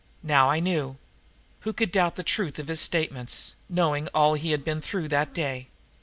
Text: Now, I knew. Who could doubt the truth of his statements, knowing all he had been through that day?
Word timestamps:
Now, 0.23 0.49
I 0.49 0.59
knew. 0.59 0.97
Who 1.59 1.73
could 1.73 1.91
doubt 1.91 2.15
the 2.15 2.23
truth 2.23 2.57
of 2.57 2.69
his 2.69 2.79
statements, 2.81 3.53
knowing 3.69 4.07
all 4.15 4.33
he 4.33 4.49
had 4.49 4.65
been 4.65 4.81
through 4.81 5.09
that 5.09 5.31
day? 5.31 5.67